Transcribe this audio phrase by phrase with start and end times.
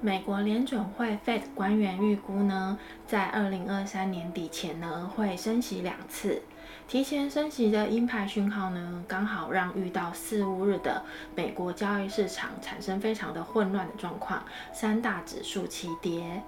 [0.00, 6.40] 美国联准会 Fed 官员预估呢，在二零二三年底前呢，会升息两次。
[6.86, 14.40] 提前升息的鹰派讯号呢，刚好让遇到四五日的美国交易市场产生非常的混乱的状况，
[14.72, 16.42] 三大指数齐跌。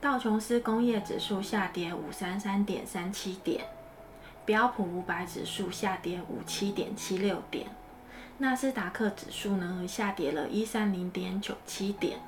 [0.00, 3.64] 道琼斯工业指数下跌五三三点三七点，
[4.44, 7.66] 标普五百指数下跌五七点七六点。
[8.42, 12.18] 纳斯达克指数呢，下跌了一三零点九七点。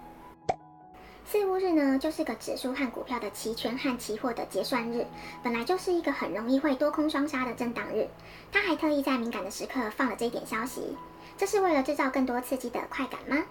[1.25, 5.07] 四巫日呢，就是个指数和股票的期权和期货的结算日，
[5.43, 8.07] 本来就是一个很容易会多空双杀的震荡日。
[8.52, 10.95] 他还特意在敏感的时刻放了这一点消息，
[11.38, 13.43] 这是为了制造更多刺激的快感吗？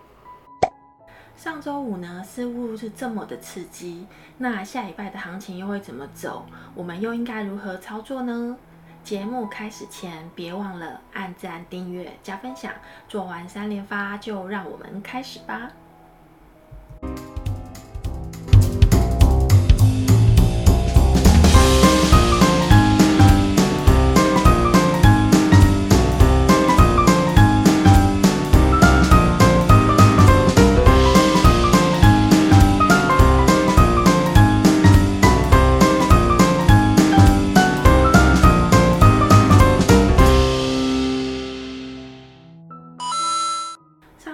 [1.35, 4.05] 上周五呢，四巫日是这么的刺激，
[4.37, 6.45] 那下礼拜的行情又会怎么走？
[6.75, 8.55] 我们又应该如何操作呢？
[9.03, 12.71] 节目开始前，别忘了按赞、订阅、加分享。
[13.07, 15.69] 做完三连发，就让我们开始吧。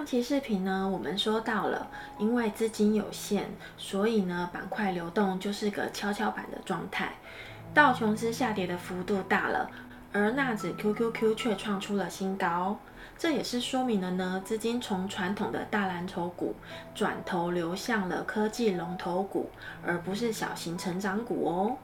[0.08, 3.44] 期视频呢，我们说到了，因为资金有限，
[3.76, 7.12] 所以呢，板块流动就是个跷跷板的状态。
[7.74, 9.70] 道琼斯下跌的幅度大了，
[10.10, 12.78] 而纳指 QQQ 却创出了新高，
[13.18, 16.54] 这也是说明了呢，资金从传统的大蓝筹股
[16.94, 19.50] 转头流向了科技龙头股，
[19.84, 21.76] 而不是小型成长股哦。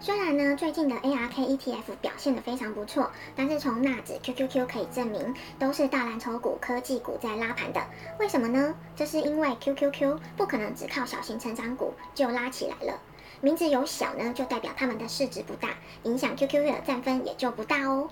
[0.00, 7.80] 虽然呢，最近的 ARK ETF 表现得非常不错，但是从纳指 QQQ 可以证明，都是大蓝筹股、科技股在拉盘的。
[8.20, 8.74] 为什么呢？
[8.94, 13.00] 这是因为 QQQ 不可能只靠小型成长股就拉起来了。
[13.40, 15.70] 名字有小呢，就代表他们的市值不大，
[16.04, 18.08] 影响 QQQ 的占分也就不大哦。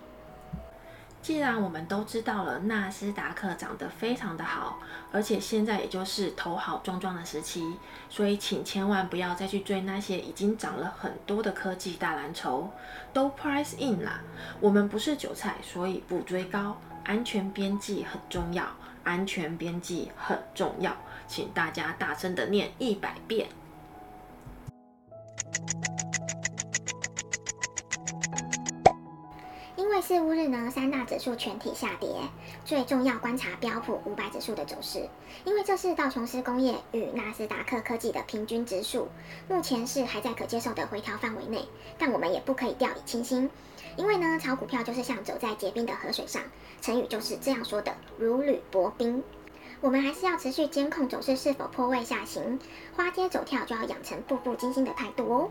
[1.27, 4.79] 既然我们都知道了纳斯达克涨得非常的好，
[5.11, 7.75] 而且现在也就是头好壮壮的时期，
[8.09, 12.71] 所以请千万不要再去追那些已经涨了很多的科技大蓝筹，
[13.13, 14.21] 都 price in 啦。
[14.61, 18.65] 我们不是韭菜，所以不追高，安全边际很重要，
[19.03, 23.49] 安全边际很重要，请大家大声的念一百遍。
[30.01, 32.09] 四巫日呢，三大指数全体下跌，
[32.65, 35.09] 最重要观察标普五百指数的走势，
[35.45, 39.09] 因为这是道琼斯工业与纳斯达克科技的平均指数，
[39.49, 41.67] 目前是还在可接受的回调范围内，
[41.99, 43.51] 但我们也不可以掉以轻心，
[43.97, 46.43] 因为呢，炒股票就是像走在结冰的河水上，
[46.81, 49.23] 成语就是这样说的，如履薄冰。
[49.81, 52.59] 我们还是要持续监控走势是否破位下行，
[52.97, 55.51] 花街走跳就要养成步步惊心的态度哦。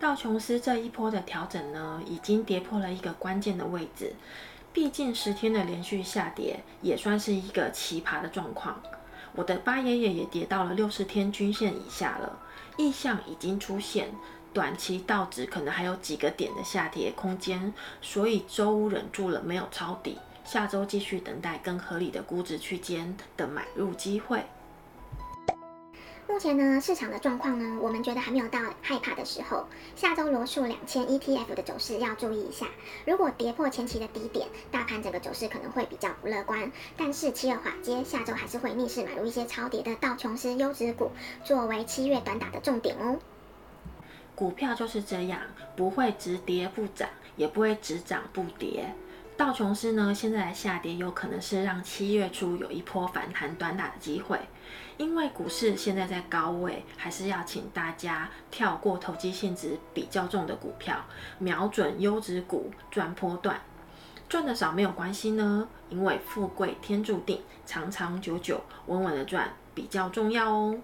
[0.00, 4.14] 道琼斯这一波的调整呢，已经跌破了一个关键的位置。
[4.72, 8.80] 毕竟十天的连续下跌，也算是一个奇葩的状况。
[9.34, 12.38] 我的八爷爷也跌到了六十天均线以下了，
[12.78, 14.10] 意向已经出现，
[14.54, 20.16] 短期道指可能还有几个点的下跌空间，所以周五忍住了没有抄底，
[20.46, 24.46] 下周继续等待更合理的估值区间的买入机会。
[26.30, 29.66] 目前呢，市场的状况呢，我们觉得还没有到害怕的时候。
[29.96, 32.68] 下周罗素两千 ETF 的走势要注意一下，
[33.04, 36.70] 如果跌破前期的低点，大盘整个走势可能会比较不乐观。
[36.96, 41.10] 但是七二华街下周还是会逆势买入一些超跌的道琼斯优质股，
[41.42, 43.18] 作为七月短打的重点哦。
[44.36, 45.40] 股票就是这样，
[45.76, 48.94] 不会只跌不涨，也不会只涨不跌。
[49.40, 54.38] 道琼斯呢，现在下跌有可能是让七月初有一波反弹短打的机会。
[54.98, 61.02] 因为股市现在在高位，还是要请大家跳过投机性质比较重的股票，
[61.38, 63.58] 瞄准优质股赚波段，
[64.28, 70.78] 赚的少没有关系呢，因为富贵天注定，长长久久稳稳的赚比较重要哦。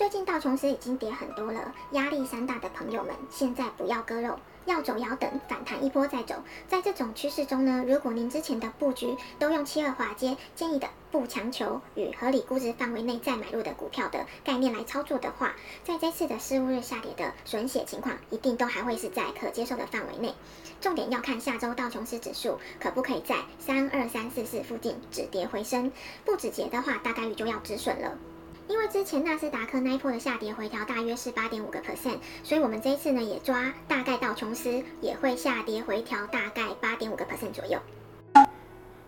[0.00, 4.38] 最近道琼斯已经跌很多了，压力山大的朋友们，现在不要割肉。
[4.64, 6.36] 要走要等反弹一波再走，
[6.66, 15.54] 在这种趋势中呢，如果您之前的布局都用七二华街建议的不强求与合理估值范围内再买入的股票的概念来操作的话，
[15.84, 20.34] 在这次的四巫日下跌的损血情况，一定都还会是在可接受的范围内。
[20.80, 25.92] 重点要看下周道琼斯指数可不可以在三二三四四附近止跌回升，
[26.24, 28.16] 不止跌的话，大概率就要止损了。
[28.70, 37.80] 因为之前纳斯达克那一波的下跌回调大约是八点五个 percent，所以我们这一次呢也抓大概道琼斯也会下跌回调大概八点五个 percent 左右。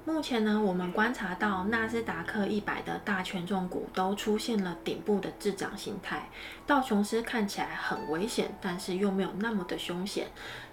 [0.04, 6.28] 目前呢，我们观察到纳斯达克一百的大权重股都出现了顶部的滞涨形态，
[6.66, 10.26] 道琼斯看起来很危险，但是又没有那么的凶险。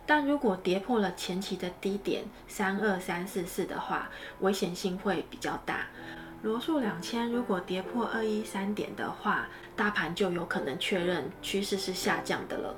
[0.08, 4.10] 但如果跌破了前期的低点三二三四四的话，
[4.40, 5.86] 危险性会比较大。
[6.42, 12.76] 罗素两千如果跌破二一三点的话，大盘就有可能确认趋势是下降的了。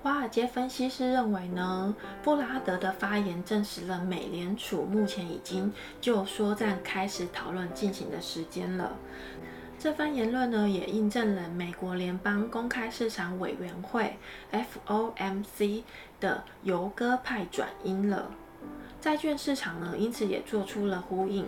[0.00, 8.96] 华尔街分析师认为呢，布拉德的发言证实了美联储目前已经就缩战开始讨论进行的时间了。
[9.80, 14.16] 这番言论呢，也印证了美国联邦公开市场委员会
[14.50, 15.84] （FOMC）
[16.18, 18.28] 的由鸽派转鹰了。
[19.00, 21.46] 债券市场呢，因此也做出了呼应。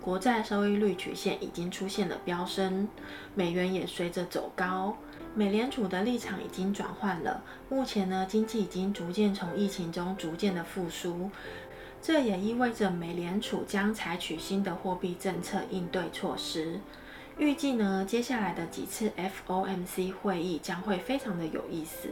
[0.00, 2.88] 国债收益率曲线已经出现了飙升，
[3.34, 4.96] 美元也随着走高。
[5.34, 11.30] 美联储的立场已经转换了，目前呢，经济已经逐渐从疫情中逐渐的复苏，
[12.00, 16.78] 这也意味着美联储将采取新的货币政策应对措施。
[17.38, 22.08] 预计呢，接下来的几次 FOMC 会议将会非常的有意思。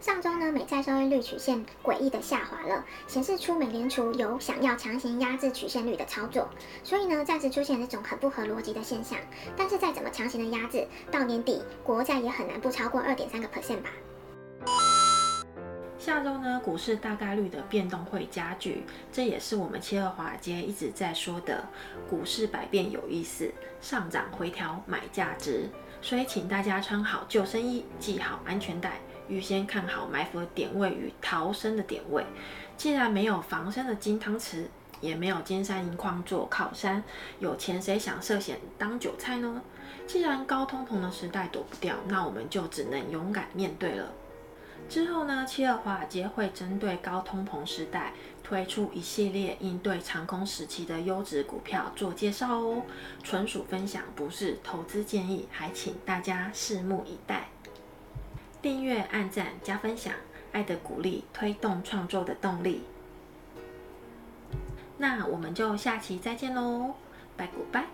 [0.00, 6.48] 上周呢，美债收益率曲线诡异的下滑了，显示出美联储有想要强行压制曲线率的操作，
[6.84, 9.18] 所以呢，暂时出现这种很不合逻辑的现象。
[9.56, 13.90] 但是再怎么强行的压制，到年底国债也很难不超过二点三个 percent 吧。
[16.08, 18.82] 下周呢，股市大概率的变动会加剧，
[19.12, 21.62] 这也是我们七二华尔街一直在说的，
[22.08, 25.68] 股市百变有意思，上涨回调买价值，
[26.00, 29.00] 所以请大家穿好救生衣，系好安全带。
[29.28, 32.24] 预先看好埋伏的点位与逃生的点位。
[32.78, 34.64] 既然没有防身的金汤匙，
[35.02, 37.04] 也没有金山银矿做靠山，
[37.38, 39.60] 有钱谁想涉险当韭菜呢？
[40.06, 44.10] 既然高通膨的时代躲不掉，那我们就只能勇敢面对了。
[44.88, 52.82] 之后呢，七二华尔街会针对高通膨时代推出一系列应对长空时期的优质股票做介绍哦，
[53.22, 57.48] 纯属分享，不是投资建议，还请大家拭目以待。
[58.62, 60.14] 订阅、按赞、加分享，
[60.52, 62.82] 爱的鼓励，推动创作的动力。
[64.96, 66.94] 那我们就下期再见喽，
[67.36, 67.84] 拜古拜。